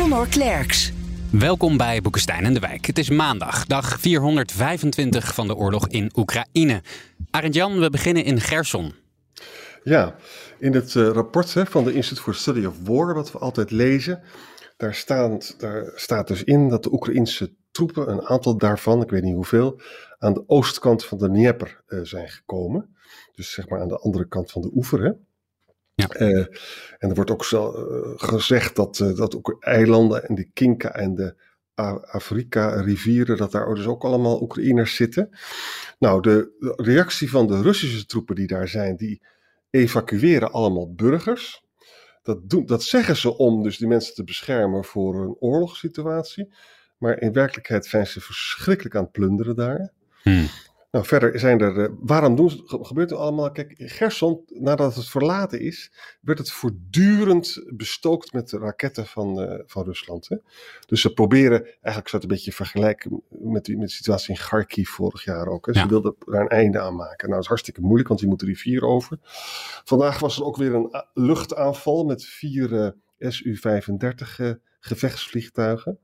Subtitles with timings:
[0.00, 0.92] Conor Klerks.
[1.32, 2.86] Welkom bij Boekenstein en de Wijk.
[2.86, 6.82] Het is maandag, dag 425 van de oorlog in Oekraïne.
[7.30, 8.92] Arend Jan, we beginnen in Gerson.
[9.82, 10.14] Ja,
[10.58, 13.70] in het uh, rapport hè, van de Institute for Study of War, wat we altijd
[13.70, 14.22] lezen,
[14.76, 19.22] daar, staat, daar staat dus in dat de Oekraïnse troepen, een aantal daarvan, ik weet
[19.22, 19.80] niet hoeveel,
[20.18, 22.96] aan de oostkant van de Dnieper uh, zijn gekomen.
[23.32, 25.02] Dus zeg maar aan de andere kant van de oever.
[25.02, 25.10] Hè?
[26.08, 26.20] Ja.
[26.20, 26.46] Uh,
[26.98, 30.94] en er wordt ook zo, uh, gezegd dat, uh, dat ook eilanden en de Kinka
[30.94, 31.34] en de
[32.10, 35.30] Afrika-rivieren, dat daar dus ook allemaal Oekraïners zitten.
[35.98, 39.22] Nou, de, de reactie van de Russische troepen die daar zijn, die
[39.70, 41.64] evacueren allemaal burgers.
[42.22, 46.52] Dat, doen, dat zeggen ze om dus die mensen te beschermen voor een oorlogssituatie.
[46.98, 49.92] Maar in werkelijkheid zijn ze verschrikkelijk aan het plunderen daar.
[50.22, 50.46] Hmm.
[50.90, 51.76] Nou, verder zijn er.
[51.76, 53.50] Uh, waarom doen ze, gebeurt het allemaal?
[53.52, 59.60] Kijk, Gerson, nadat het verlaten is, werd het voortdurend bestookt met de raketten van, uh,
[59.66, 60.28] van Rusland.
[60.28, 60.36] Hè?
[60.86, 64.40] Dus ze proberen, eigenlijk zou het een beetje vergelijken met, die, met de situatie in
[64.40, 65.66] Kharkiv vorig jaar ook.
[65.66, 65.72] Hè?
[65.72, 65.86] Ze Ja.
[65.88, 67.18] wilden daar een einde aan maken.
[67.22, 69.18] Nou, dat is hartstikke moeilijk, want die moeten de rivier over.
[69.84, 75.98] Vandaag was er ook weer een a- luchtaanval met vier eh, Su-35 eh, gevechtsvliegtuigen.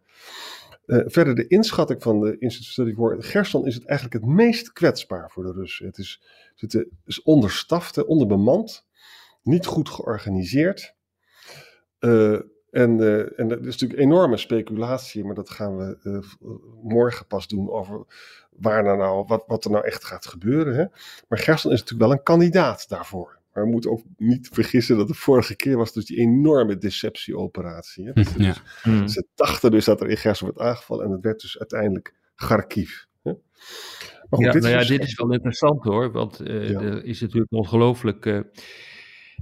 [0.86, 4.72] Uh, verder de inschatting van de Institute Study voor Gerson is het eigenlijk het meest
[4.72, 5.86] kwetsbaar voor de Russen.
[5.86, 6.22] Het is,
[6.54, 6.74] het
[8.06, 8.86] onderbemand,
[9.42, 10.94] niet goed georganiseerd.
[12.00, 16.24] Uh, en, uh, en er is natuurlijk enorme speculatie, maar dat gaan we
[16.82, 18.06] morgen pas doen over
[18.50, 20.74] waar nou, nou, wat, wat er nou echt gaat gebeuren.
[20.74, 20.84] Hè?
[21.28, 23.35] Maar Gerson is natuurlijk wel een kandidaat daarvoor.
[23.56, 28.06] Maar we moeten ook niet vergissen dat de vorige keer was dus die enorme deceptieoperatie.
[28.06, 28.12] Hè?
[28.12, 28.54] Dus, Ja.
[28.82, 32.14] dus, Ze dachten dus dat er in Gerson werd aangevallen en het werd dus uiteindelijk
[32.34, 32.90] Kharkiv.
[33.22, 33.32] Hè?
[33.32, 33.40] Maar
[34.30, 34.86] goed, ja, dit, nou ja, is...
[34.86, 36.80] dit is wel interessant hoor, want uh, ja.
[36.80, 38.40] er is natuurlijk ongelooflijk uh,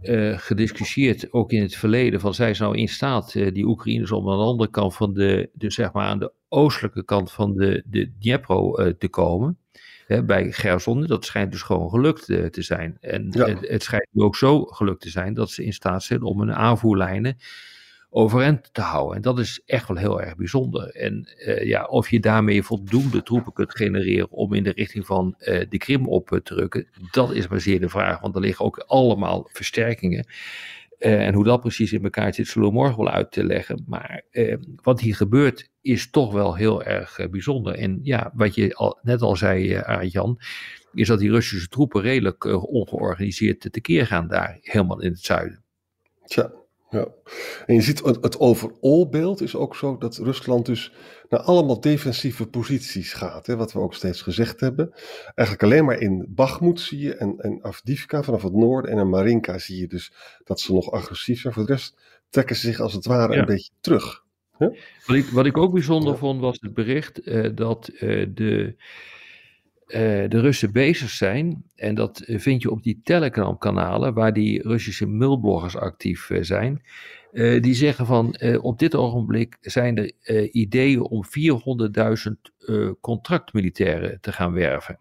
[0.03, 4.39] uh, gediscussieerd, ook in het verleden, van zij nou in staat, die Oekraïners, om aan
[4.39, 8.13] de andere kant van de, dus zeg maar aan de oostelijke kant van de, de
[8.19, 9.59] Dnepro te komen.
[10.07, 12.97] Hè, bij Gerson, dat schijnt dus gewoon gelukt uh, te zijn.
[13.01, 13.47] En ja.
[13.47, 16.41] het, het, schijnt nu ook zo gelukt te zijn dat ze in staat zijn om
[16.41, 17.37] hun aanvoerlijnen
[18.11, 19.17] overeind te houden.
[19.17, 20.91] En dat is echt wel heel erg bijzonder.
[20.91, 25.35] En uh, ja, of je daarmee voldoende troepen kunt genereren om in de richting van
[25.39, 28.21] uh, de Krim op te drukken, dat is maar zeer de vraag.
[28.21, 30.27] Want er liggen ook allemaal versterkingen.
[30.99, 33.85] Uh, en hoe dat precies in elkaar zit, zullen we morgen wel uit te leggen.
[33.87, 37.75] Maar uh, wat hier gebeurt is toch wel heel erg uh, bijzonder.
[37.75, 40.41] En ja, wat je al, net al zei, Arjan,
[40.93, 45.65] is dat die Russische troepen redelijk ongeorganiseerd tekeer gaan daar, helemaal in het zuiden.
[46.25, 46.53] Tja.
[46.95, 47.09] Ja,
[47.67, 50.93] en je ziet het, het overall beeld is ook zo dat Rusland dus
[51.29, 53.47] naar allemaal defensieve posities gaat.
[53.47, 54.93] Hè, wat we ook steeds gezegd hebben.
[55.35, 59.09] Eigenlijk alleen maar in Bakhmut zie je en, en Avdivka vanaf het noorden en in
[59.09, 60.13] Marinka zie je dus
[60.45, 61.55] dat ze nog agressief zijn.
[61.55, 61.97] Voor de rest
[62.31, 63.41] trekken ze zich als het ware ja.
[63.41, 64.25] een beetje terug.
[64.57, 64.69] Hè?
[65.07, 66.19] Wat, ik, wat ik ook bijzonder ja.
[66.19, 68.77] vond was het bericht uh, dat uh, de...
[69.87, 75.07] Uh, de Russen bezig zijn, en dat vind je op die Telegram-kanalen, waar die Russische
[75.07, 76.83] mailbloggers actief uh, zijn,
[77.33, 80.13] uh, die zeggen van op dit ogenblik zijn er
[80.53, 81.25] ideeën om
[82.67, 84.99] 400.000 contractmilitairen te gaan werven.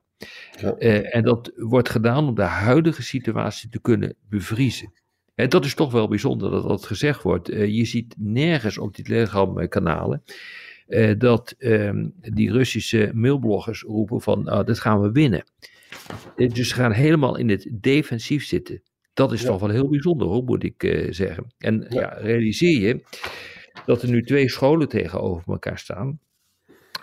[0.61, 0.75] Ja.
[1.01, 4.93] en dat wordt gedaan om de huidige situatie te kunnen bevriezen.
[5.35, 7.47] En dat is toch wel bijzonder dat dat gezegd wordt.
[7.47, 10.23] je ziet nergens op die Telegram-kanalen
[10.87, 15.43] uh, dat uh, die Russische mailbloggers roepen van uh, dat gaan we winnen.
[16.35, 18.81] Uh, dus ze gaan helemaal in het defensief zitten.
[19.13, 19.47] Dat is ja.
[19.47, 21.53] toch wel heel bijzonder hoor, moet ik eh, zeggen.
[21.57, 21.99] En ja.
[21.99, 22.07] ja.
[22.07, 23.03] realiseer je
[23.85, 26.19] dat er nu twee scholen tegenover elkaar staan.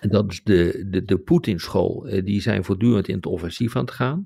[0.01, 3.85] En dat is de, de, de Poetin-school, eh, die zijn voortdurend in het offensief aan
[3.85, 4.25] het gaan.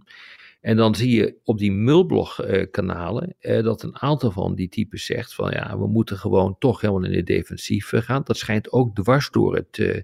[0.64, 5.34] En dan zie je op die mailblog-kanalen uh, dat een aantal van die types zegt
[5.34, 8.22] van ja, we moeten gewoon toch helemaal in het defensief gaan.
[8.24, 10.00] Dat schijnt ook dwars door het, uh,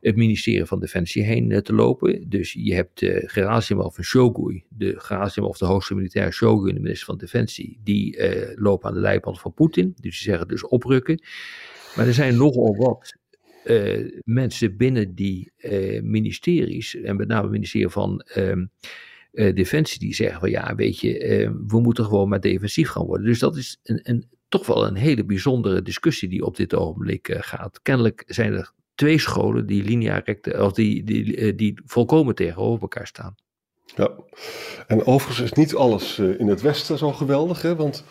[0.00, 2.28] het ministerie van Defensie heen te lopen.
[2.28, 7.06] Dus je hebt uh, Gerasimov en Shogun, de Gerasimov, de hoogste militaire Shogun, de minister
[7.06, 8.18] van Defensie, die
[8.54, 9.86] lopen aan de leiband van Poetin.
[10.00, 11.22] Dus die zeggen dus oprukken.
[11.96, 13.16] Maar er zijn nogal wat
[14.24, 15.52] mensen binnen die
[16.02, 18.24] ministeries, en met name het ministerie van
[19.34, 21.12] uh, Defensie, die zeggen van ja, weet je,
[21.66, 23.26] we moeten gewoon maar defensief gaan worden.
[23.26, 27.82] Dus dat is een, toch wel een hele bijzondere discussie die op dit ogenblik gaat.
[27.82, 33.06] Kennelijk zijn er twee scholen die linea recte, of die, die, die volkomen tegenover elkaar
[33.06, 33.34] staan.
[33.96, 34.10] Ja,
[34.86, 37.76] en overigens is niet alles in het Westen zo geweldig, hè?
[37.76, 38.04] want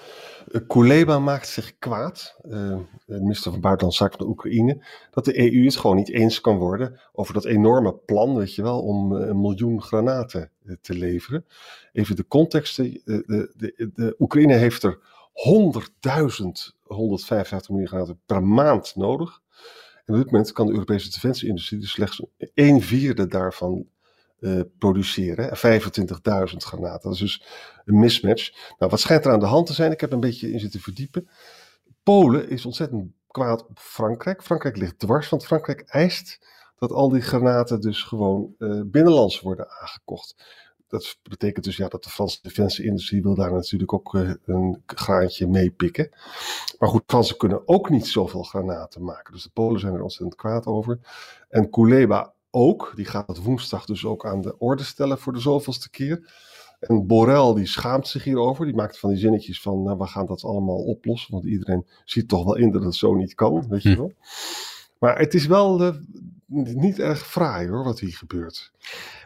[0.68, 5.64] Kuleba maakt zich kwaad, uh, minister van Buitenlandse Zaken van de Oekraïne, dat de EU
[5.64, 9.42] het gewoon niet eens kan worden over dat enorme plan, weet je wel, om een
[9.42, 10.52] miljoen granaten
[10.82, 11.46] te leveren.
[11.92, 15.00] Even de context, de, de, de, de Oekraïne heeft er
[15.34, 16.48] 100.000,
[16.84, 19.42] 155 miljoen granaten per maand nodig.
[20.06, 23.86] En op dit moment kan de Europese defensieindustrie dus slechts een vierde daarvan
[24.44, 25.58] uh, produceren.
[25.58, 27.02] 25.000 granaten.
[27.02, 27.44] Dat is dus
[27.86, 28.52] een mismatch.
[28.78, 29.92] Nou, wat schijnt er aan de hand te zijn?
[29.92, 31.30] Ik heb een beetje in zitten verdiepen.
[32.04, 34.44] Polen is ontzettend kwaad op Frankrijk.
[34.44, 36.46] Frankrijk ligt dwars, want Frankrijk eist
[36.76, 40.36] dat al die granaten dus gewoon uh, binnenlands worden aangekocht.
[40.88, 45.48] Dat betekent dus ja, dat de Franse defensieindustrie wil daar natuurlijk ook uh, een graantje
[45.48, 46.10] mee pikken.
[46.80, 49.34] Maar goed, Fransen kunnen ook niet zoveel granaten maken.
[49.34, 51.00] Dus de Polen zijn er ontzettend kwaad over.
[51.50, 52.92] En Kuleba ook.
[52.96, 56.32] Die gaat het woensdag dus ook aan de orde stellen voor de zoveelste keer.
[56.80, 58.66] En Borrell die schaamt zich hierover.
[58.66, 61.34] Die maakt van die zinnetjes van, nou, we gaan dat allemaal oplossen.
[61.34, 63.98] Want iedereen ziet toch wel in dat het zo niet kan, weet je hm.
[63.98, 64.14] wel.
[65.00, 65.96] Maar het is wel uh,
[66.76, 68.72] niet erg fraai hoor, wat hier gebeurt.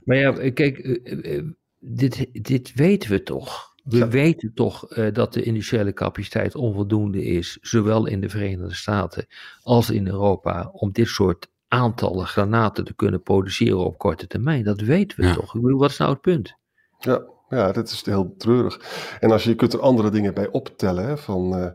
[0.04, 1.44] Maar ja, kijk, uh, uh,
[1.80, 3.76] dit, dit weten we toch.
[3.84, 4.08] We ja.
[4.08, 9.28] weten toch dat de industriële capaciteit onvoldoende is, zowel in de Verenigde Staten
[9.64, 14.64] als in Europa, om dit soort aantallen granaten te kunnen produceren op korte termijn.
[14.64, 15.56] Dat weten we toch?
[15.56, 16.56] Ik bedoel, wat is nou het punt?
[17.00, 18.80] Ja, ja, dat is heel treurig.
[19.20, 21.06] En als je, je kunt er andere dingen bij optellen.
[21.06, 21.68] Hè, van, uh,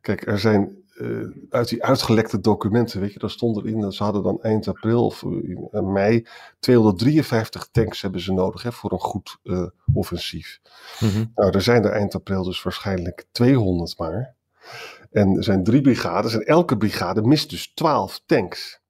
[0.00, 4.02] kijk, er zijn uh, uit die uitgelekte documenten, weet je, daar stond erin dat ze
[4.02, 5.22] hadden dan eind april of
[5.70, 6.26] in mei
[6.58, 10.60] 253 tanks hebben ze nodig hè, voor een goed uh, offensief.
[11.00, 11.32] Mm -hmm.
[11.34, 14.34] Nou, er zijn er eind april dus waarschijnlijk 200 maar.
[15.10, 18.80] En er zijn drie brigades en elke brigade mist dus 12 tanks.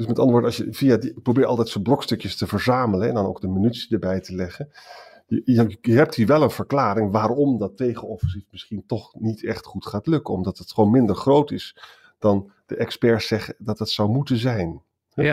[0.00, 3.14] Dus met andere woorden, als je via die, probeer altijd zo'n blokstukjes te verzamelen en
[3.14, 4.72] dan ook de munitie erbij te leggen.
[5.26, 9.64] Je, je, je, hebt hier wel een verklaring waarom dat tegenoffensief misschien toch niet echt
[9.64, 10.34] goed gaat lukken.
[10.34, 11.76] Omdat het gewoon minder groot is
[12.18, 14.82] dan de experts zeggen dat het zou moeten zijn.
[15.14, 15.24] Ja,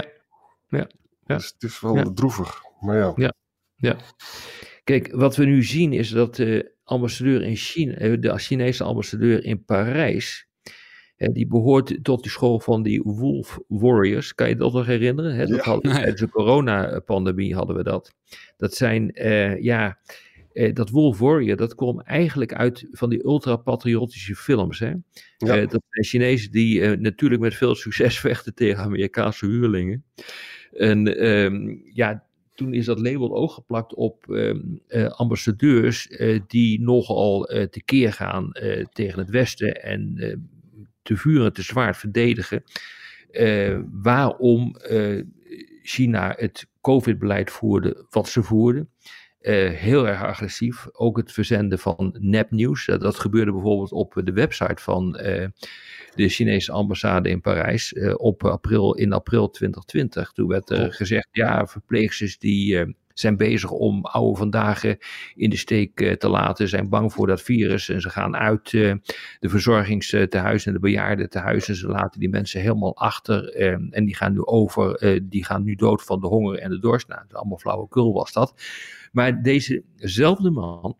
[0.67, 0.87] ja.
[1.25, 1.35] ja.
[1.35, 2.11] Dus het is wel ja.
[2.13, 3.13] droevig, maar ja.
[3.15, 3.33] ja.
[3.75, 3.97] Ja.
[4.83, 9.43] Kijk, wat we nu zien is dat de ambassadeur in China, eh, de Chinese ambassadeur
[9.43, 10.46] in Parijs,
[11.17, 14.35] die behoort tot die school van die Wolf Warriors.
[14.35, 15.35] Kan je dat nog herinneren?
[15.35, 15.45] Hè?
[15.45, 15.99] Dat ja, hadden, nee.
[15.99, 18.15] Tijdens de coronapandemie hadden we dat.
[18.57, 19.99] Dat zijn, uh, ja,
[20.53, 24.79] uh, dat Wolf Warrior, dat kwam eigenlijk uit van die ultra-patriotische films.
[24.79, 24.93] Hè?
[25.37, 25.61] Ja.
[25.61, 30.03] Uh, dat zijn Chinezen die natuurlijk met veel succes vechten tegen Amerikaanse huurlingen.
[30.71, 32.25] En um, ja,
[32.55, 36.09] toen is dat label ook geplakt op um, ambassadeurs
[36.47, 38.51] die nogal tekeer gaan
[38.93, 40.15] tegen het Westen en
[41.07, 42.63] te vuur te zwaard verdedigen.
[43.31, 45.23] Uh, waarom uh,
[45.81, 48.89] China het COVID-beleid voerde wat ze voerden.
[49.41, 50.87] Uh, heel erg agressief.
[50.91, 52.85] Ook het verzenden van nepnieuws.
[52.85, 55.11] dat gebeurde bijvoorbeeld op de website van
[56.15, 60.31] de Chinese ambassade in Parijs op april, in april 2020.
[60.31, 64.83] Toen werd er gezegd, ja, verpleegsters die zijn bezig om oude vandaag
[65.35, 68.73] in de steek eh, te laten, zijn bang voor dat virus en ze gaan uit
[68.73, 68.93] eh,
[69.39, 71.75] de verzorgingstehuizen en de bejaardentehuizen.
[71.75, 75.63] Ze laten die mensen helemaal achter ehm, en die gaan nu over, eh, die gaan
[75.63, 77.07] nu dood van de honger en de dorst.
[77.07, 78.61] Nou, allemaal flauwekul was dat.
[79.11, 80.97] Maar dezezelfde man,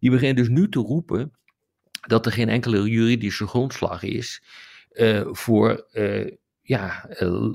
[0.00, 1.32] die begint dus nu te roepen
[2.08, 4.42] dat er geen enkele juridische grondslag is
[5.30, 5.86] voor
[6.62, 7.08] ja,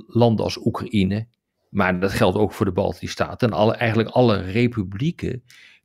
[0.08, 1.28] landen als Oekraïne,
[1.74, 5.44] maar dat geldt ook voor de Baltische Staten en alle, eigenlijk alle republieken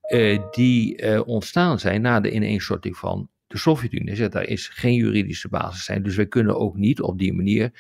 [0.08, 4.14] uh, die uh, ontstaan zijn na de ineenstorting van de Sovjet-Unie.
[4.14, 6.02] Dus daar is geen juridische basis zijn.
[6.02, 7.70] Dus wij kunnen ook niet op die manier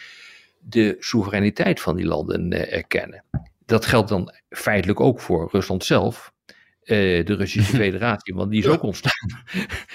[0.58, 3.24] de soevereiniteit van die landen uh, erkennen.
[3.66, 6.32] Dat geldt dan feitelijk ook voor Rusland zelf.
[6.84, 9.42] de Russische Federatie, want die is ook ontstaan.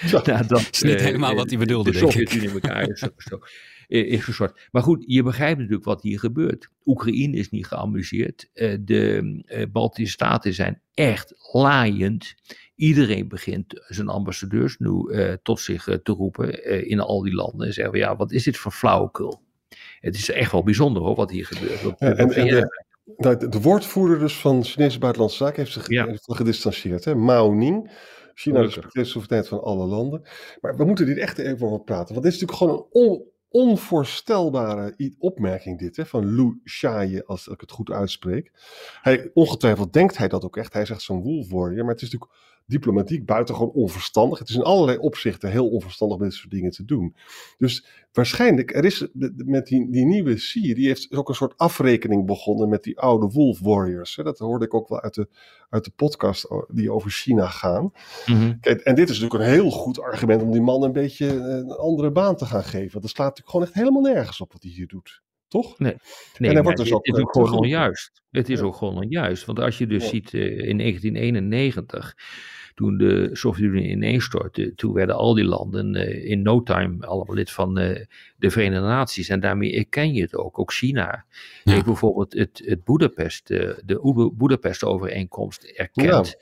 [0.06, 3.02] Ja, dat dat is niet helemaal wat hij bedoelde, de Sovjet-Unie in elkaar is
[4.02, 4.68] is gestort.
[4.70, 6.68] Maar goed, je begrijpt natuurlijk wat hier gebeurt.
[6.84, 8.50] Oekraïne is niet geamuseerd.
[8.54, 12.34] Uh, de uh, Baltische Staten zijn echt laaiend.
[12.74, 17.66] Iedereen begint zijn ambassadeurs nu uh, tot zich te roepen in al die landen.
[17.66, 19.42] En zeggen, ja, wat is dit voor flauwekul?
[20.00, 21.82] Het is echt wel bijzonder hoor, wat hier gebeurt.
[21.82, 22.70] Wat, ja, en, en
[23.04, 26.16] de, de, woordvoerder dus van Chinese Buitenlandse Zaken heeft zich ja.
[26.20, 27.04] gedistanceerd.
[27.04, 27.14] Hè?
[27.14, 27.90] Mao Ning.
[28.34, 30.22] China respecteert de soevereiniteit van alle landen.
[30.60, 32.14] Maar we moeten dit echt even over praten.
[32.14, 33.24] Want dit is natuurlijk gewoon een on,
[33.54, 38.52] onvoorstelbare opmerking dit, hè, van Lou Shaye, als ik het goed uitspreek.
[39.02, 40.72] Hij, ongetwijfeld denkt hij dat ook echt.
[40.72, 44.38] Hij zegt zo'n wolf warrior, maar het is natuurlijk diplomatiek buitengewoon onverstandig.
[44.38, 47.16] Het is in allerlei opzichten heel onverstandig om dit soort dingen te doen.
[47.58, 49.06] Dus waarschijnlijk, er is
[49.36, 53.26] met die, die nieuwe Xi, die heeft ook een soort afrekening begonnen met die oude
[53.26, 54.16] Wolf Warriors.
[54.16, 54.22] Hè.
[54.22, 55.28] Dat hoorde ik ook wel uit de,
[55.70, 57.92] uit de podcast die over China gaan.
[58.26, 58.58] Mhm.
[58.60, 61.70] Kijk, en dit is natuurlijk een heel goed argument om die man een beetje een
[61.70, 63.00] andere baan te gaan geven.
[63.00, 65.22] Dat slaat natuurlijk gewoon echt helemaal nergens op wat hij hier doet.
[65.54, 65.78] Toch?
[65.78, 65.98] Nee, En
[66.52, 68.22] nee wordt dus het ook, is eh, ook gewoon terug- onjuist.
[68.30, 68.64] Het is Ja.
[68.64, 69.44] ook gewoon onjuist.
[69.44, 70.08] Want als je dus Ja.
[70.08, 72.14] ziet eh, in 1991,
[72.74, 77.50] toen de Sovjet-Unie ineenstortte, toen werden al die landen eh, in no time allemaal lid
[77.50, 78.04] van eh,
[78.36, 79.28] de Verenigde Naties.
[79.28, 80.58] En daarmee erken je het ook.
[80.58, 81.24] Ook China
[81.64, 81.72] Ja.
[81.72, 86.36] heeft bijvoorbeeld het, het Boedapest, eh, de Boedapest-overeenkomst erkend.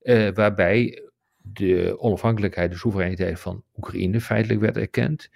[0.00, 1.02] eh, waarbij
[1.42, 5.28] de onafhankelijkheid, de soevereiniteit van Oekraïne feitelijk werd erkend.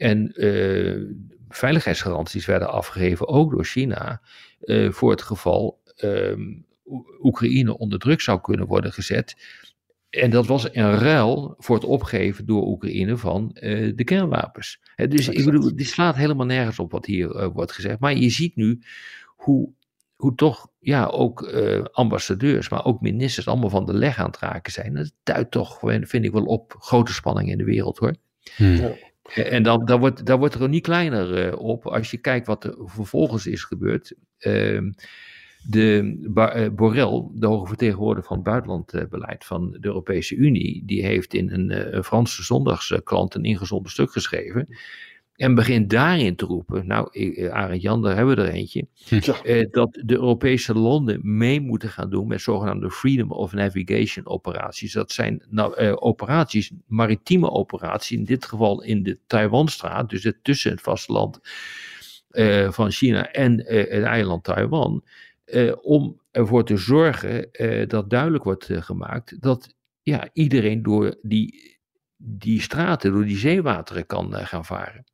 [0.00, 1.00] En eh,
[1.48, 4.20] veiligheidsgaranties werden afgegeven, ook door China,
[4.60, 6.40] eh, voor het geval ehm,
[6.86, 9.36] Oe- Oekraïne onder druk zou kunnen worden gezet.
[10.10, 14.80] En dat was een ruil voor het opgeven door Oekraïne van eh, de kernwapens.
[14.94, 17.98] Hè, dus ik bedoel, die slaat helemaal nergens op wat hier wordt gezegd.
[17.98, 18.80] Maar je ziet nu
[19.36, 19.72] hoe,
[20.16, 24.38] hoe toch ja, ook eh, ambassadeurs, maar ook ministers allemaal van de leg aan het
[24.38, 24.94] raken zijn.
[24.94, 28.14] Dat duidt toch, vind ik wel, op grote spanning in de wereld hoor.
[28.56, 28.96] Hmm.
[29.34, 32.46] En dan, dan, wordt, dan wordt er ook niet kleiner eh, op als je kijkt
[32.46, 34.14] wat er vervolgens is gebeurd.
[34.38, 34.90] Ehm,
[35.62, 41.34] de eh, Borrell, de hoge vertegenwoordiger van het buitenlandbeleid van de Europese Unie, die heeft
[41.34, 44.68] in een, eh, een Franse zondagskrant een ingezonden stuk geschreven.
[45.40, 49.42] En begint daarin te roepen, nou, eh, Arend Jan, daar hebben we er eentje, Ja.
[49.42, 54.92] eh, dat de Europese landen mee moeten gaan doen met zogenaamde Freedom of Navigation operaties.
[54.92, 60.36] Dat zijn nou, eh, operaties, maritieme operaties, in dit geval in de Taiwanstraat, dus het,
[60.42, 61.40] tussen het vasteland
[62.30, 65.04] eh, van China en eh, het eiland Taiwan,
[65.44, 71.14] eh, om ervoor te zorgen eh, dat duidelijk wordt eh, gemaakt dat ja, iedereen door
[71.22, 71.78] die,
[72.16, 75.04] die straten, door die zeewateren kan eh, gaan varen.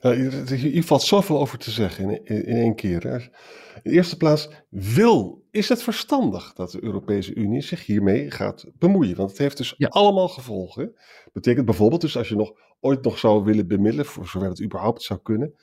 [0.00, 3.02] Hier, hier valt zoveel over te zeggen in, in, in één keer.
[3.02, 3.16] Hè.
[3.18, 8.64] In de eerste plaats, wil, is het verstandig dat de Europese Unie zich hiermee gaat
[8.78, 9.16] bemoeien?
[9.16, 9.88] Want het heeft dus Ja.
[9.88, 10.94] allemaal gevolgen.
[11.32, 15.02] Betekent bijvoorbeeld dus als je nog ooit nog zou willen bemiddelen, voor zover het überhaupt
[15.02, 15.54] zou kunnen.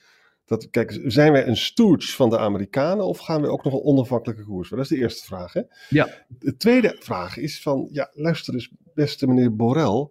[0.45, 3.83] Dat, kijk, zijn wij een stooge van de Amerikanen of gaan we ook nog een
[3.83, 4.69] onafhankelijke koers?
[4.69, 5.53] Dat is de eerste vraag.
[5.53, 5.61] Hè?
[5.89, 6.25] Ja.
[6.39, 10.07] De tweede vraag is van, ja, luister eens, beste meneer Borrell.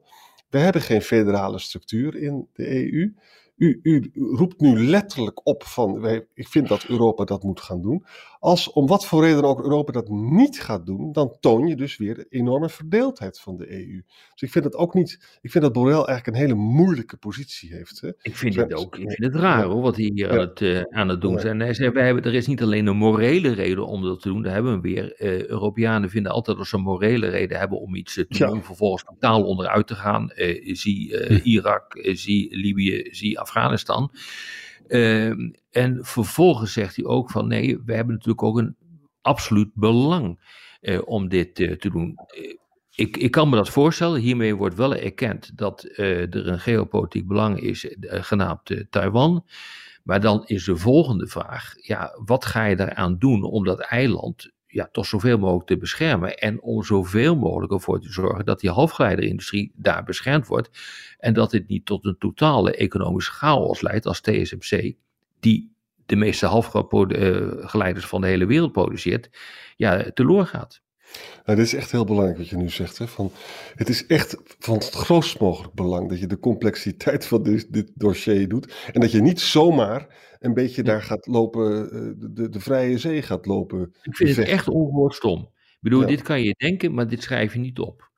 [0.51, 3.15] We hebben geen federale structuur in de EU.
[3.57, 7.83] U, u roept nu letterlijk op van, wij, ik vind dat Europa dat moet gaan
[7.83, 8.05] doen.
[8.45, 11.97] Als om wat voor reden ook Europa dat niet gaat doen, dan toon je dus
[11.97, 14.03] weer de enorme verdeeldheid van de EU.
[14.33, 17.75] Dus ik vind het ook niet, ik vind dat Borrell eigenlijk een hele moeilijke positie
[17.75, 18.01] heeft.
[18.01, 18.11] Hè?
[18.23, 19.67] Ik vind het ook ik vind het raar ja.
[19.67, 20.33] hoor, wat hij hier Ja.
[20.33, 21.37] aan, het, eh, aan het doen Ja.
[21.37, 21.45] is.
[21.45, 24.29] En hij zei, wij hebben, er is niet alleen een morele reden om dat te
[24.29, 25.15] doen, daar hebben we weer.
[25.15, 28.65] Eh, Europeanen vinden altijd dat ze een morele reden hebben om iets eh, te doen,
[28.65, 30.31] vervolgens totaal onderuit te gaan.
[30.65, 34.11] Zie eh, Irak, zie Libië, zie Afghanistan.
[34.87, 38.77] Ehm, en vervolgens zegt hij ook van nee, we hebben natuurlijk ook een
[39.21, 40.39] absoluut belang
[40.81, 42.15] eh, om dit eh, te doen.
[42.27, 42.57] Eh,
[42.95, 44.21] ik, ik kan me dat voorstellen.
[44.21, 49.47] Hiermee wordt wel erkend dat er een geopolitiek belang is, genaamd Taiwan.
[50.03, 54.53] Maar dan is de volgende vraag: ja, wat ga je daaraan doen om dat eiland
[54.75, 56.39] ja, toch zoveel mogelijk te beschermen?
[56.39, 60.71] En om zoveel mogelijk ervoor te zorgen dat die halfgeleiderindustrie daar beschermd wordt.
[61.19, 64.95] En dat dit niet tot een totale economische chaos leidt als TSMC,
[65.41, 65.73] die
[66.07, 69.31] de meeste halfgeleiders van de hele wereld produceert,
[69.77, 70.83] ja, teloor gaat.
[71.45, 72.99] Nou, dit is echt heel belangrijk wat je nu zegt.
[72.99, 73.07] Hè?
[73.09, 73.33] Van,
[73.75, 77.91] het is echt van het grootst mogelijk belang dat je de complexiteit van dit, dit
[77.95, 78.75] dossier doet.
[78.93, 80.07] En dat je niet zomaar
[80.39, 83.95] een beetje daar gaat lopen, eh, de, de, vrije zee gaat lopen.
[84.03, 85.41] Ik vind het echt ongehoord stom.
[85.41, 86.07] Ik bedoel, Ja.
[86.07, 88.11] dit kan je denken, maar dit schrijf je niet op.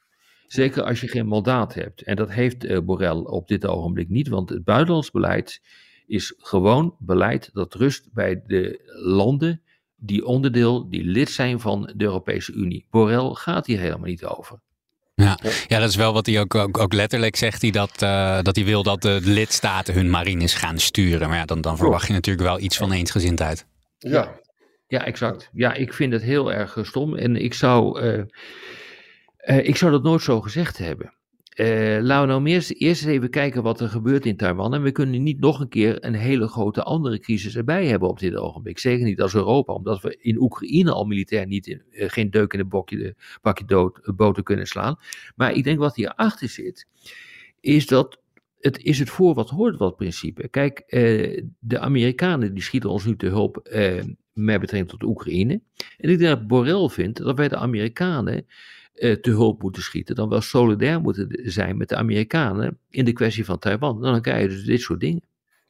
[0.46, 2.02] Zeker als je geen mandaat hebt.
[2.02, 5.60] En dat heeft eh, Borrell op dit ogenblik niet, want het buitenlands beleid
[6.06, 9.62] is gewoon beleid dat rust bij de landen
[10.06, 12.86] die onderdeel, die lid zijn van de Europese Unie.
[12.90, 14.60] Borrell gaat hier helemaal niet over.
[15.14, 15.38] Ja.
[15.68, 17.62] ja, dat is wel wat hij ook, ook, ook letterlijk zegt.
[17.62, 21.28] Hij dat, eh, dat hij wil dat de lidstaten hun marines gaan sturen.
[21.28, 23.66] Maar ja, dan, dan verwacht je natuurlijk wel iets van eensgezindheid.
[23.98, 24.40] Ja,
[24.88, 25.50] Ja, exact.
[25.52, 27.16] Ja, ik vind het heel erg stom.
[27.16, 28.22] En ik zou, eh,
[29.36, 31.15] eh, ik zou dat nooit zo gezegd hebben.
[31.56, 34.74] Eh, laten we nou eerst, even kijken wat er gebeurt in Taiwan.
[34.74, 38.18] En we kunnen niet nog een keer een hele grote andere crisis erbij hebben op
[38.18, 38.78] dit ogenblik.
[38.78, 42.58] Zeker niet als Europa, omdat we in Oekraïne al militair niet eh, geen deuk in
[42.58, 44.96] de bokje, de bakje dood, eh, boter kunnen slaan.
[45.36, 46.86] Maar ik denk wat hierachter zit,
[47.60, 48.20] is dat
[48.66, 50.48] het is het voor wat hoort wat principe.
[50.48, 55.60] Kijk, eh, de Amerikanen die schieten ons nu te hulp eh, met betrekking tot Oekraïne.
[55.96, 58.46] En ik denk dat Borrell vindt dat wij de Amerikanen
[58.96, 63.44] te hulp moeten schieten, dan wel solidair moeten zijn met de Amerikanen in de kwestie
[63.44, 64.00] van Taiwan.
[64.00, 65.22] Dan krijg je dus dit soort dingen.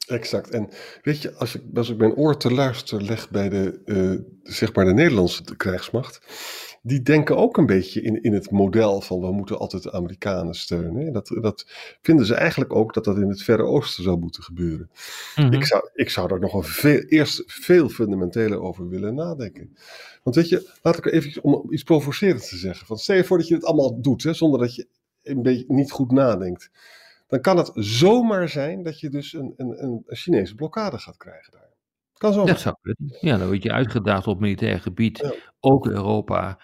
[0.06, 0.50] Exact.
[0.50, 0.68] En
[1.02, 4.74] weet je, als ik, als ik mijn oor te luisteren leg bij de, uh, zeg
[4.74, 6.20] maar de Nederlandse krijgsmacht,
[6.82, 10.54] die denken ook een beetje in, in het model van we moeten altijd de Amerikanen
[10.54, 11.12] steunen.
[11.12, 11.66] Dat, dat
[12.02, 14.90] vinden ze eigenlijk ook dat dat in het Verre Oosten zou moeten gebeuren.
[15.36, 15.52] Mhm.
[15.52, 19.76] ik, zou, ik zou daar nog een veel, eerst veel fundamenteler over willen nadenken.
[20.22, 22.86] Want weet je, laat ik even om iets provocerends te zeggen.
[22.86, 24.86] Van stel je voor dat je het allemaal doet, hè, zonder dat je
[25.22, 26.70] een beetje niet goed nadenkt
[27.26, 31.52] dan kan het zomaar zijn dat je dus een, een, een Chinese blokkade gaat krijgen
[31.52, 31.74] daar.
[32.12, 32.44] Kan zo.
[32.44, 33.16] Dat zou kunnen.
[33.20, 36.60] Ja, dan word je uitgedaagd op militair gebied, ook Europa,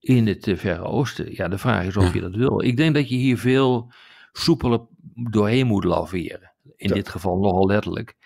[0.00, 1.34] in het eh, Verre Oosten.
[1.34, 2.62] Ja, de vraag is of je dat wil.
[2.62, 3.92] Ik denk dat je hier veel
[4.32, 4.80] soepeler
[5.30, 6.54] doorheen moet laveren.
[6.76, 8.16] In dit geval nogal letterlijk.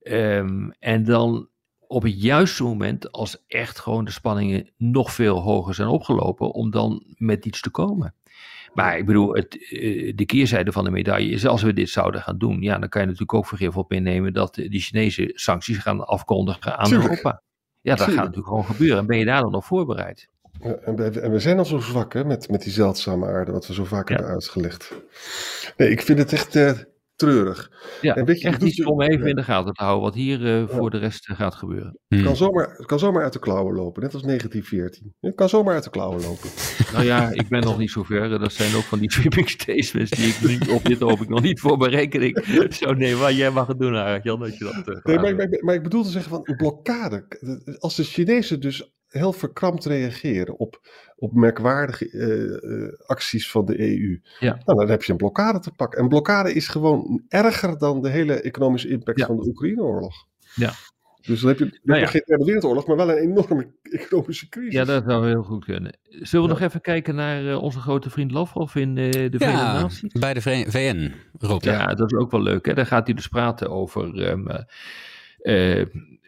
[0.00, 1.48] Ehm, en dan
[1.86, 6.70] op het juiste moment, als echt gewoon de spanningen nog veel hoger zijn opgelopen, om
[6.70, 8.14] dan met iets te komen.
[8.74, 12.20] Maar ik bedoel, het, eh, de keerzijde van de medaille is, als we dit zouden
[12.20, 15.78] gaan doen, ja, dan kan je natuurlijk ook vergif op innemen dat die Chinese sancties
[15.78, 17.42] gaan afkondigen aan Europa.
[17.80, 18.98] Ja, dat gaat natuurlijk gewoon gebeuren.
[18.98, 20.28] En ben je daar dan op voorbereid?
[20.60, 23.66] en, we, en, we, zijn al zo zwak hè, met, met die zeldzame aarde, wat
[23.66, 24.92] we zo vaak hebben uitgelegd.
[25.76, 26.70] Nee, ik vind het echt, uh,
[27.22, 27.70] treurig.
[28.00, 30.40] Ja, en weet je, echt iets om even in de gaten te houden wat hier
[30.40, 31.98] uh, voor de rest uh, gaat gebeuren.
[32.08, 32.36] Het, kan hmm.
[32.36, 35.14] zomaar, het kan zomaar uit de klauwen lopen, net als 1914.
[35.20, 36.48] Het kan zomaar uit de klauwen lopen.
[36.92, 38.38] Nou ja, ik ben nog niet zo ver.
[38.38, 41.60] Dat zijn ook van die sweeping statements die ik niet, op dit ogenblik nog niet
[41.60, 43.20] voor mijn rekening zou nemen.
[43.20, 44.88] Maar jij mag het doen, Jan, dat je dat...
[44.88, 47.26] Uh, nee, maar, maar, maar, ik bedoel te zeggen van een blokkade.
[47.78, 50.80] Als de Chinezen dus heel verkrampt reageren op,
[51.16, 54.20] op merkwaardige uh, uh, acties van de EU.
[54.38, 54.60] Ja.
[54.64, 56.00] Nou, dan heb je een blokkade te pakken.
[56.00, 60.14] En blokkade is gewoon erger dan de hele economische impact van de Oekraïne-oorlog.
[60.54, 60.72] Ja.
[61.26, 62.06] Dus dan heb je, nou ja.
[62.06, 64.72] geen Derde Wereldoorlog, maar wel een enorme economische crisis.
[64.72, 65.98] Ja, dat zou heel goed kunnen.
[66.02, 69.64] Zullen we nog even kijken naar uh, onze grote vriend Lavrov in uh, de Verenigde
[69.64, 70.12] Naties?
[70.12, 71.62] bij de VN, Rob.
[71.62, 72.66] Ja, dat is ook wel leuk.
[72.66, 72.74] Hè?
[72.74, 74.28] Daar gaat hij dus praten over...
[74.30, 74.46] Um,
[75.42, 75.84] uh,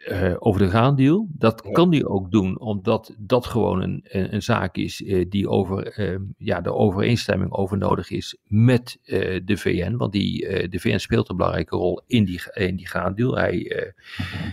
[0.07, 1.27] uh, over de graandeal.
[1.31, 5.49] Dat kan hij ook doen, omdat dat gewoon een, een, een zaak is uh, die
[5.49, 8.99] over uh, ja, de overeenstemming over nodig is met
[9.45, 9.95] de VN.
[9.95, 13.37] Want die, de VN speelt een belangrijke rol in die, in die graandeal.
[13.37, 13.93] Hij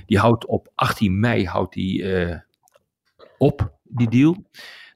[0.06, 2.04] die houdt op 18 mei houdt die,
[3.38, 4.36] op, die deal.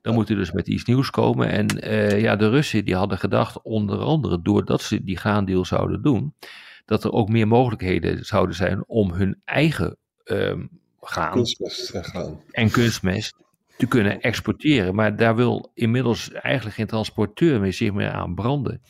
[0.03, 1.49] Dan moet er dus met iets nieuws komen.
[1.49, 1.67] En
[2.21, 6.35] ja, de Russen die hadden gedacht, onder andere doordat ze die graandeal zouden doen,
[6.87, 10.71] dat er ook meer mogelijkheden zouden zijn om hun eigen um,
[11.01, 11.33] gaan.
[11.33, 12.41] Kunstmest en gaan.
[12.51, 13.37] En kunstmest
[13.77, 14.95] te kunnen exporteren.
[14.95, 18.83] Maar daar wil inmiddels eigenlijk geen transporteur meer zich meer aan branden.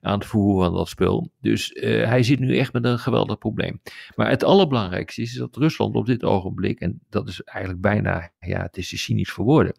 [0.00, 1.30] Aan het vervoeren van dat spul.
[1.40, 3.80] Dus uh, hij zit nu echt met een geweldig probleem.
[4.14, 8.62] Maar het allerbelangrijkste is dat Rusland op dit ogenblik, en dat is eigenlijk bijna, ja,
[8.62, 9.74] het is te cynisch voor woorden.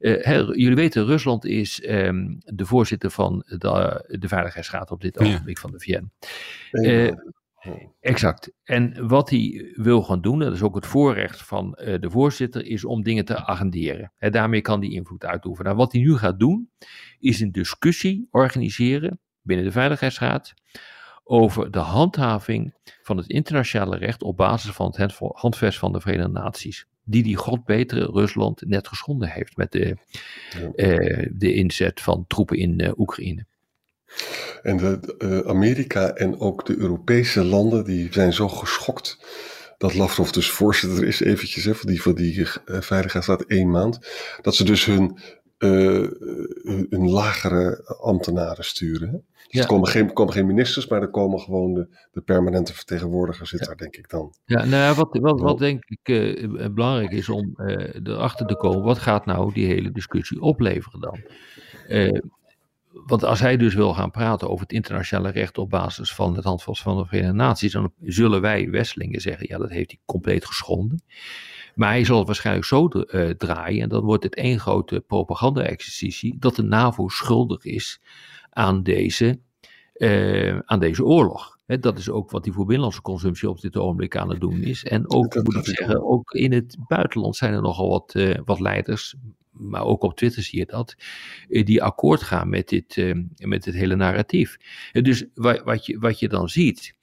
[0.00, 5.56] Uh, jullie weten, Rusland is um, de voorzitter van de, de Veiligheidsraad op dit ogenblik
[5.56, 5.60] ja.
[5.60, 6.10] van de VN.
[6.70, 7.12] Uh,
[8.00, 8.52] Exact.
[8.64, 12.64] En wat hij wil gaan doen, dat is ook het voorrecht van uh, de voorzitter,
[12.64, 14.12] is om dingen te agenderen.
[14.18, 15.66] En daarmee kan hij invloed uitoefenen.
[15.66, 16.70] Nou, wat hij nu gaat doen,
[17.18, 20.54] is een discussie organiseren binnen de Veiligheidsraad
[21.24, 26.32] over de handhaving van het internationale recht op basis van het handvest van de Verenigde
[26.32, 26.86] Naties.
[27.10, 29.96] Die die godbetere Rusland net geschonden heeft met de,
[30.76, 33.46] uh, de inzet van troepen in uh, Oekraïne.
[34.62, 39.18] En de, uh, Amerika en ook de Europese landen die zijn zo geschokt
[39.78, 43.98] dat Lavrov dus voorzitter is eventjes hè, van die, van die uh, Veiligheidsraad één maand.
[44.42, 45.18] Dat ze dus hun,
[45.58, 46.08] uh,
[46.88, 49.08] hun lagere ambtenaren sturen.
[49.08, 49.18] Hè?
[49.48, 53.46] Dus er komen geen, komen geen ministers, maar er komen gewoon de, de permanente vertegenwoordiger
[53.46, 54.34] zit daar, denk ik dan.
[54.44, 58.56] Ja, nou ja, wat, wat, wat denk ik uh, belangrijk is om uh, erachter te
[58.56, 61.20] komen, wat gaat nou die hele discussie opleveren dan?
[63.08, 66.44] Want als hij dus wil gaan praten over het internationale recht op basis van het
[66.44, 70.44] handvast van de Verenigde Naties, dan zullen wij Westelingen zeggen, ja, dat heeft hij compleet
[70.44, 71.02] geschonden.
[71.74, 76.36] Maar hij zal het waarschijnlijk zo uh, draaien, en dan wordt het één grote propaganda-exercitie,
[76.38, 78.00] dat de NAVO schuldig is
[78.50, 79.38] aan deze,
[79.94, 81.58] uh, aan deze oorlog.
[81.66, 84.62] He, dat is ook wat hij voor binnenlandse consumptie op dit ogenblik aan het doen
[84.62, 84.84] is.
[84.84, 88.60] En ook, moet ik zeggen, ook in het buitenland zijn er nogal wat, uh, wat
[88.60, 89.14] leiders,
[89.58, 90.96] maar ook op Twitter zie je dat,
[91.48, 94.56] eh, die akkoord gaan met dit, eh, met dit hele narratief.
[94.92, 96.94] Dus wat je, wat je dan ziet,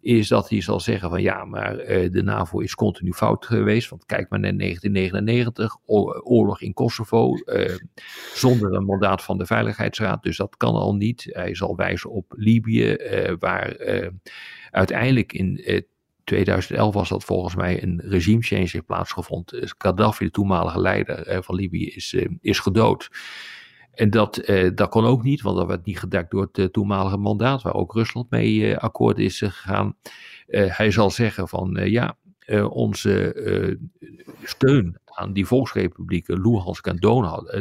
[0.00, 3.88] is dat hij zal zeggen van ja, maar eh, de NAVO is continu fout geweest.
[3.88, 5.76] Want kijk maar naar 1999,
[6.22, 7.34] oorlog in Kosovo,
[8.34, 10.22] zonder een mandaat van de Veiligheidsraad.
[10.22, 11.26] Dus dat kan al niet.
[11.28, 12.96] Hij zal wijzen op Libië,
[13.38, 13.76] waar
[14.70, 15.84] uiteindelijk in
[16.24, 19.74] 2011 was dat volgens mij een regime change heeft plaatsgevonden.
[19.78, 23.10] Gaddafi, de toenmalige leider van Libië, is, is gedood.
[23.92, 27.62] En dat, dat kon ook niet, want dat werd niet gedekt door het toenmalige mandaat,
[27.62, 29.96] waar ook Rusland mee akkoord is gegaan.
[30.46, 32.16] hij zal zeggen van ja,
[32.68, 33.34] onze
[34.42, 36.96] steun aan die volksrepublieken Luhansk en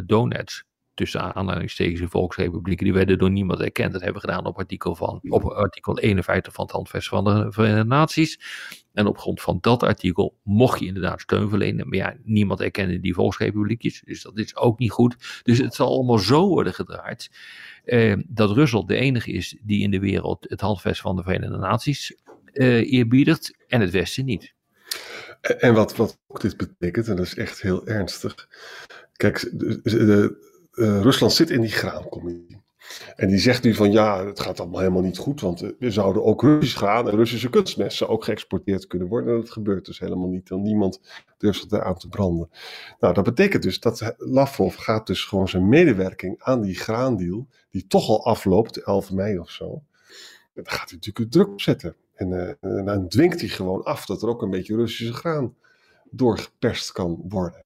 [0.06, 0.66] Donetsk,
[1.02, 3.92] tussen aanhalingstekens volksrepublieken, die werden door niemand erkend.
[3.92, 7.52] Dat hebben we gedaan op artikel, van, op artikel 51 van het Handvest van de
[7.52, 8.40] Verenigde Naties.
[8.94, 11.90] En op grond van dat artikel mocht je inderdaad steun verlenen.
[11.90, 15.42] Maar ja, niemand erkende die volksrepubliekjes, dus dat is ook niet goed.
[15.44, 17.32] Dus het zal allemaal zo worden gedraaid.
[17.84, 21.58] Eh, dat Rusland de enige is die in de wereld het handvest van de Verenigde
[21.58, 22.16] Naties
[22.54, 24.54] eh, eerbiedigt en het Westen niet.
[25.42, 28.48] En wat, wat ook dit betekent, en dat is echt heel ernstig.
[29.22, 32.62] Kijk, de, uh, Rusland zit in die graancommissie.
[33.16, 36.24] En die zegt nu van ja, het gaat allemaal helemaal niet goed, want er zouden
[36.24, 39.34] ook Russisch graan en Russische kunstmessen ook geëxporteerd kunnen worden.
[39.34, 41.02] En dat gebeurt dus helemaal niet, want niemand
[41.38, 42.50] durft zich eraan te branden.
[43.00, 47.88] Nou, dat betekent dus dat Lavrov gaat dus gewoon zijn medewerking aan die graandeal, die
[47.88, 49.84] toch al afloopt, 11 mei of zo,
[50.54, 51.96] daar gaat hij natuurlijk druk op zetten.
[52.14, 55.56] En, uh, en dan dwingt hij gewoon af dat er ook een beetje Russische graan
[56.10, 57.64] doorgeperst kan worden.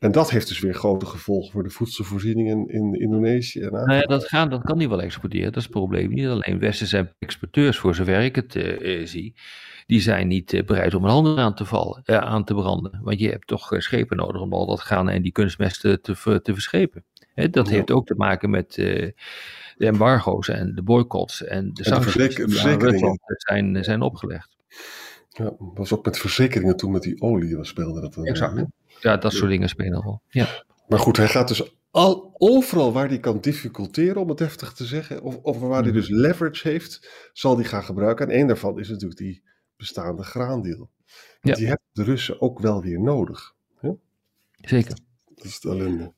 [0.00, 3.60] En dat heeft dus weer grote gevolgen voor de voedselvoorziening in, in Indonesië.
[3.60, 6.08] En nou ja, dat, gaan, dat kan niet wel exporteren, dat is het probleem.
[6.08, 9.34] Niet alleen Westen zijn exporteurs, voor zover ik het uh, zie.
[9.86, 13.00] Die zijn niet uh, bereid om een handen aan te, vallen, uh, aan te branden.
[13.02, 16.52] Want je hebt toch schepen nodig om al dat gaan en die kunstmesten te, te
[16.52, 17.04] verschepen.
[17.34, 19.14] Hè, dat heeft ook te maken met de
[19.78, 24.56] embargo's en de boycotts en de sancties die Rusland zijn, zijn opgelegd.
[25.28, 28.24] Ja, was ook met verzekeringen toen met die olie, was speelde dat dan.
[28.24, 28.64] Exact.
[29.00, 30.20] Ja, dat soort dingen spelen rol.
[30.28, 30.64] Ja.
[30.88, 34.84] Maar goed, hij gaat dus al, overal waar hij kan difficulteren, om het heftig te
[34.84, 35.92] zeggen, of, of waar hij mhm.
[35.92, 38.28] dus leverage heeft, zal hij gaan gebruiken.
[38.28, 39.42] En één daarvan is natuurlijk die
[39.76, 40.90] bestaande graandeal.
[41.40, 41.54] Ja.
[41.54, 43.54] Die hebben de Russen ook wel weer nodig.
[44.60, 44.96] Zeker.
[45.34, 46.12] Dat is het ellende.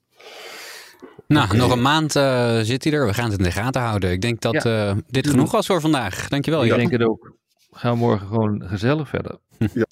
[1.27, 3.07] Nou, nog een maand uh, zit hij er.
[3.07, 4.11] We gaan het in de gaten houden.
[4.11, 6.29] Ik denk dat uh, dit genoeg was voor vandaag.
[6.29, 6.65] Dankjewel.
[6.65, 7.37] Ik denk het ook.
[7.71, 9.39] We gaan morgen gewoon gezellig verder.
[9.59, 9.85] Ja,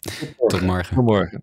[0.48, 0.94] tot morgen.
[0.94, 1.42] Tot morgen.